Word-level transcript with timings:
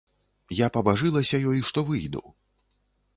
Я 0.59 0.69
пабажылася 0.77 1.41
ёй, 1.51 1.59
што 1.69 1.85
выйду. 1.91 2.23